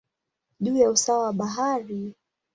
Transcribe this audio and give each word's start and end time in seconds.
juu 0.59 0.77
ya 0.77 0.89
usawa 0.89 1.23
wa 1.23 1.33
bahari. 1.33 2.15